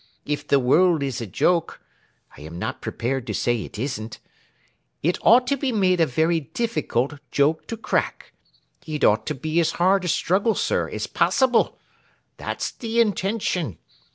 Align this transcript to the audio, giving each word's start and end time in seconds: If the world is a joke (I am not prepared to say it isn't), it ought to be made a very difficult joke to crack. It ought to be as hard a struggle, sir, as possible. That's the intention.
If 0.25 0.47
the 0.47 0.57
world 0.59 1.03
is 1.03 1.21
a 1.21 1.27
joke 1.27 1.79
(I 2.35 2.41
am 2.41 2.57
not 2.57 2.81
prepared 2.81 3.27
to 3.27 3.35
say 3.35 3.61
it 3.65 3.77
isn't), 3.77 4.17
it 5.03 5.19
ought 5.21 5.45
to 5.45 5.57
be 5.57 5.71
made 5.71 6.01
a 6.01 6.07
very 6.07 6.39
difficult 6.39 7.19
joke 7.29 7.67
to 7.67 7.77
crack. 7.77 8.33
It 8.87 9.03
ought 9.03 9.27
to 9.27 9.35
be 9.35 9.59
as 9.59 9.73
hard 9.73 10.03
a 10.03 10.07
struggle, 10.07 10.55
sir, 10.55 10.89
as 10.89 11.05
possible. 11.05 11.77
That's 12.37 12.71
the 12.71 12.99
intention. 12.99 13.77